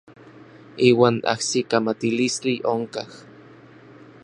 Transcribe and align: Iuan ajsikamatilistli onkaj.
Iuan 0.87 1.19
ajsikamatilistli 1.33 2.55
onkaj. 2.75 3.07